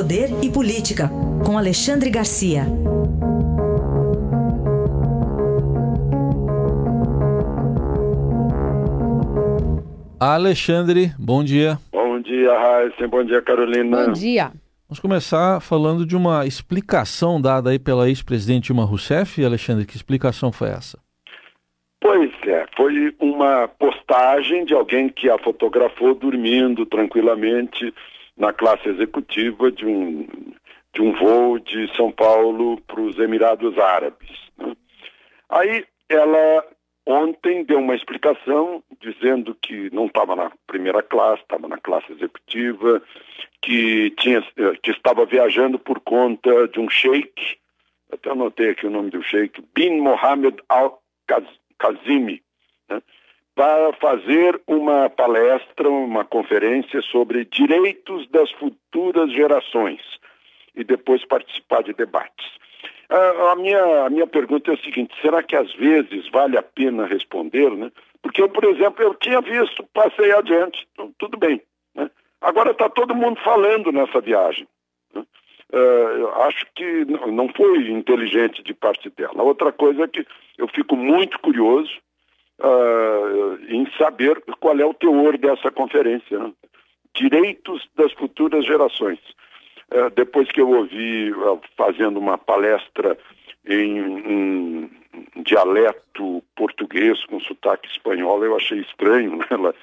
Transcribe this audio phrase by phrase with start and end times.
[0.00, 1.10] Poder e Política,
[1.44, 2.62] com Alexandre Garcia.
[10.18, 11.76] Alexandre, bom dia.
[11.92, 13.06] Bom dia, Raíssa.
[13.08, 14.06] Bom dia, Carolina.
[14.06, 14.52] Bom dia.
[14.88, 19.44] Vamos começar falando de uma explicação dada aí pela ex-presidente Dilma Rousseff.
[19.44, 20.98] Alexandre, que explicação foi essa?
[22.00, 27.92] Pois é, foi uma postagem de alguém que a fotografou dormindo tranquilamente
[28.40, 30.26] na classe executiva de um,
[30.94, 34.30] de um voo de São Paulo para os Emirados Árabes.
[34.56, 34.74] Né?
[35.50, 36.66] Aí ela
[37.06, 43.02] ontem deu uma explicação dizendo que não estava na primeira classe, estava na classe executiva,
[43.60, 44.42] que, tinha,
[44.82, 47.58] que estava viajando por conta de um sheik,
[48.10, 52.42] até anotei aqui o nome do sheik, Bin Mohammed Al-Kazimi,
[52.88, 53.02] né?
[53.54, 60.00] Para fazer uma palestra, uma conferência sobre direitos das futuras gerações
[60.74, 62.46] e depois participar de debates.
[63.10, 67.06] A, minha, a minha pergunta é a seguinte: será que às vezes vale a pena
[67.06, 67.70] responder?
[67.70, 67.90] Né?
[68.22, 71.60] Porque eu, por exemplo, eu tinha visto, passei adiante, então, tudo bem.
[71.94, 72.08] Né?
[72.40, 74.68] Agora está todo mundo falando nessa viagem.
[75.12, 75.24] Né?
[75.72, 79.42] Uh, acho que não foi inteligente de parte dela.
[79.42, 80.24] Outra coisa é que
[80.56, 81.90] eu fico muito curioso
[82.62, 86.38] uh, em saber qual é o teor dessa conferência.
[86.38, 86.52] Né?
[87.14, 89.18] Direitos das futuras gerações.
[89.92, 93.18] Uh, depois que eu ouvi uh, fazendo uma palestra
[93.66, 94.90] em um
[95.42, 99.36] dialeto português com sotaque espanhol, eu achei estranho.
[99.36, 99.46] Né?
[99.56, 99.74] Lá,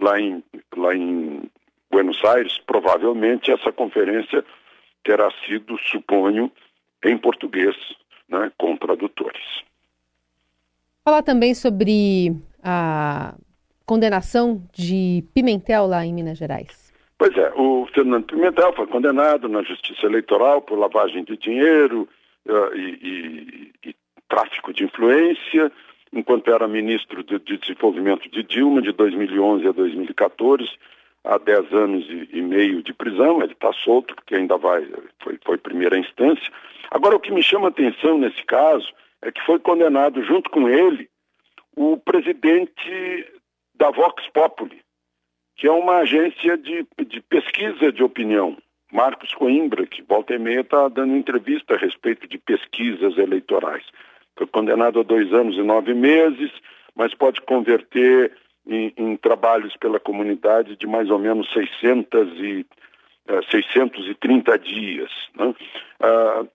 [0.00, 0.44] lá, em,
[0.76, 1.50] lá em
[1.90, 4.44] Buenos Aires, provavelmente essa conferência
[5.02, 6.52] terá sido, suponho,
[7.04, 7.74] em português,
[8.28, 9.57] né, com tradutores.
[11.08, 13.34] Falar também sobre a
[13.86, 16.92] condenação de Pimentel lá em Minas Gerais.
[17.16, 22.06] Pois é, o Fernando Pimentel foi condenado na Justiça Eleitoral por lavagem de dinheiro
[22.44, 23.96] uh, e, e, e,
[24.28, 25.72] tráfico de influência,
[26.12, 30.68] enquanto era ministro de, de, Desenvolvimento de Dilma, de 2011 a 2014,
[31.24, 33.40] há 10 anos e, e meio de prisão.
[33.40, 34.86] Ele está solto, porque ainda vai,
[35.22, 36.52] foi, foi primeira instância.
[36.90, 38.92] Agora, o que me chama atenção nesse caso
[39.22, 41.08] é que foi condenado junto com ele
[41.76, 43.32] o presidente
[43.74, 44.80] da Vox Populi,
[45.56, 48.56] que é uma agência de, de pesquisa de opinião,
[48.92, 53.84] Marcos Coimbra, que volta e meia está dando entrevista a respeito de pesquisas eleitorais.
[54.36, 56.50] Foi condenado a dois anos e nove meses,
[56.94, 58.32] mas pode converter
[58.66, 62.66] em, em trabalhos pela comunidade de mais ou menos 600 e,
[63.28, 65.10] uh, eh, 630 dias.
[65.36, 65.54] Né?
[66.00, 66.48] Uh,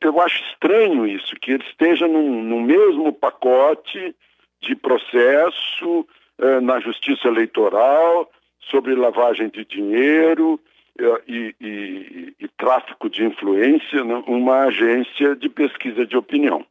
[0.00, 4.14] eu acho estranho isso, que ele esteja no mesmo pacote
[4.60, 6.06] de processo
[6.38, 8.30] eh, na justiça eleitoral
[8.70, 10.60] sobre lavagem de dinheiro
[10.98, 16.64] eh, e, e, e, tráfico de influência, né, uma agência de pesquisa de opinião.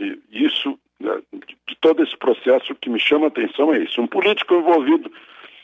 [0.00, 4.00] E isso, né, de todo esse processo, que me chama a atenção é isso.
[4.00, 5.10] Um político envolvido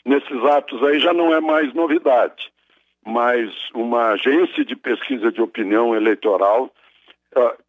[0.05, 2.51] nesses atos aí já não é mais novidade,
[3.05, 6.71] mas uma agência de pesquisa de opinião eleitoral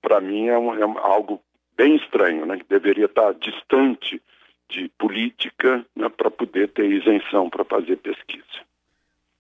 [0.01, 1.41] para mim é, um, é, algo
[1.77, 2.59] bem estranho, né?
[2.59, 4.21] que deveria estar distante
[4.69, 8.43] de política né, para poder ter isenção para fazer pesquisa.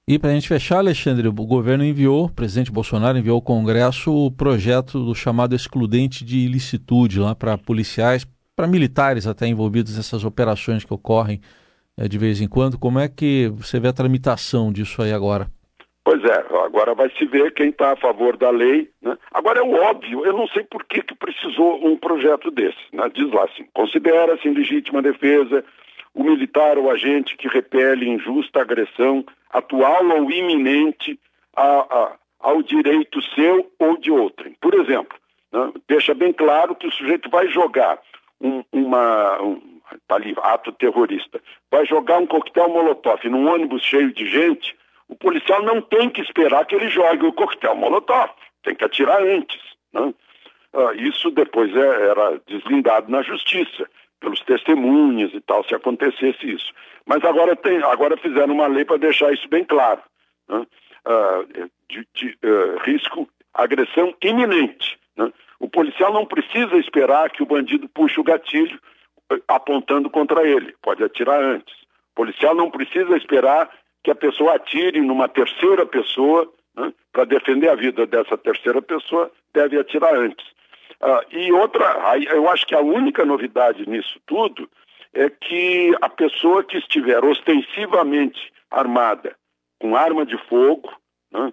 [0.06, 4.12] E para a gente fechar, Alexandre, o governo enviou, o presidente Bolsonaro enviou ao Congresso
[4.12, 10.24] o projeto do chamado excludente de ilicitude lá para policiais, para militares até envolvidos nessas
[10.24, 11.40] operações que ocorrem
[11.96, 12.78] é, de vez em quando.
[12.78, 15.48] Como é que você vê a tramitação disso aí agora?
[16.12, 18.86] Pois é, agora vai se ver quem está a favor da lei.
[19.00, 19.16] Né?
[19.32, 22.76] Agora é óbvio, eu não sei por que, que precisou um projeto desse.
[22.92, 23.10] Né?
[23.14, 25.64] Diz lá assim, considera-se em legítima defesa
[26.14, 31.18] o militar ou agente que repele injusta agressão atual ou iminente
[31.56, 34.54] a, a, ao direito seu ou de outrem.
[34.60, 35.16] Por exemplo,
[35.50, 35.72] né?
[35.88, 37.98] deixa bem claro que o sujeito vai jogar
[38.38, 39.40] um, uma...
[39.40, 41.40] Um, tá ali, ato terrorista,
[41.70, 44.76] vai jogar um coquetel molotov num ônibus cheio de gente
[45.08, 48.30] o policial não tem que esperar que ele jogue o coquetel molotov,
[48.62, 49.60] tem que atirar antes.
[49.92, 50.14] Né?
[50.72, 53.88] Ah, isso depois é, era deslindado na justiça,
[54.20, 56.72] pelos testemunhas e tal, se acontecesse isso.
[57.04, 60.00] Mas agora, tem, agora fizeram uma lei para deixar isso bem claro.
[60.48, 60.66] Né?
[61.04, 61.44] Ah,
[61.88, 64.98] de, de uh, risco, agressão iminente.
[65.16, 65.32] Né?
[65.58, 68.80] O policial não precisa esperar que o bandido puxe o gatilho
[69.48, 71.74] apontando contra ele, pode atirar antes.
[72.12, 73.70] O policial não precisa esperar
[74.02, 79.30] que a pessoa atire numa terceira pessoa, né, para defender a vida dessa terceira pessoa,
[79.54, 80.46] deve atirar antes.
[81.00, 84.68] Ah, e outra, eu acho que a única novidade nisso tudo
[85.12, 89.36] é que a pessoa que estiver ostensivamente armada
[89.80, 90.90] com arma de fogo,
[91.30, 91.52] né,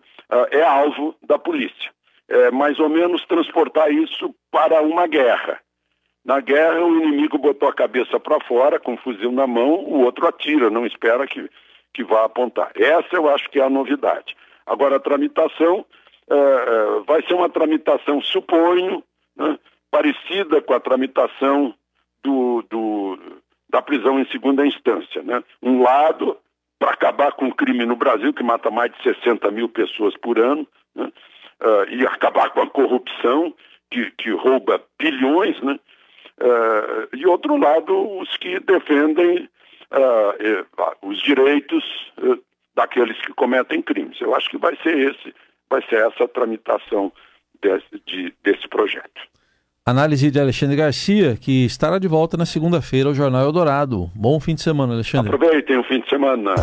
[0.52, 1.92] é alvo da polícia.
[2.28, 5.60] É mais ou menos transportar isso para uma guerra.
[6.24, 10.02] Na guerra, o inimigo botou a cabeça para fora, com um fuzil na mão, o
[10.04, 11.50] outro atira, não espera que,
[11.94, 12.72] que vá apontar.
[12.76, 14.36] Essa eu acho que é a novidade.
[14.66, 15.86] Agora, a tramitação
[16.30, 19.04] é, vai ser uma tramitação, suponho,
[19.36, 19.58] né,
[19.90, 21.74] parecida com a tramitação
[22.24, 23.18] do, do,
[23.70, 25.24] da prisão em segunda instância.
[25.24, 25.44] Né?
[25.62, 26.38] Um lado,
[26.78, 30.40] para acabar com o crime no Brasil, que mata mais de 60 mil pessoas por
[30.40, 31.12] ano, né?
[31.62, 33.54] uh, e acabar com a corrupção,
[33.90, 35.80] que, que rouba bilhões, né?
[36.40, 39.50] Uh, e outro lado, os que defendem
[39.92, 41.84] uh, os direitos
[42.18, 42.38] uh,
[42.76, 44.20] daqueles que cometem crimes.
[44.22, 45.34] Eu acho que vai ser esse,
[45.70, 47.12] vai ser essa a tramitação
[47.62, 49.22] desse, de, desse projeto.
[49.86, 54.10] Análise de Alexandre Garcia, que estará de volta na segunda-feira ao Jornal Eldorado.
[54.16, 55.34] Bom fim de semana, Alexandre.
[55.34, 56.54] Aproveitem o fim de semana.